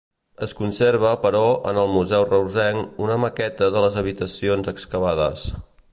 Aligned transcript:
Es 0.45 0.53
conserva 0.59 1.11
però 1.25 1.41
en 1.73 1.79
el 1.81 1.93
Museu 1.97 2.25
reusenc 2.31 3.03
una 3.09 3.19
maqueta 3.27 3.69
de 3.77 3.85
les 3.87 4.01
habitacions 4.03 4.73
excavades. 4.73 5.49